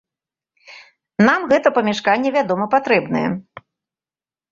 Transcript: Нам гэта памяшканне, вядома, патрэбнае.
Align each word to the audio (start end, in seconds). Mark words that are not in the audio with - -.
Нам 1.27 1.43
гэта 1.51 1.71
памяшканне, 1.77 2.29
вядома, 2.37 2.65
патрэбнае. 2.73 3.23